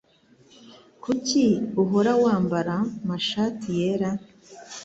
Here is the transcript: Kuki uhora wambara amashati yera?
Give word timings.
Kuki 1.03 1.45
uhora 1.81 2.11
wambara 2.23 2.75
amashati 3.03 3.67
yera? 3.79 4.11